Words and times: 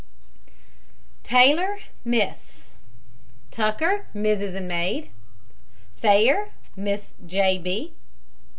TAYLOR, 1.21 1.77
MISS. 2.03 2.71
TUCKER, 3.51 4.07
MRS., 4.15 4.55
and 4.55 4.67
maid. 4.67 5.11
THAYER, 5.99 6.49
MRS. 6.75 7.09
J. 7.27 7.59
B. 7.59 7.93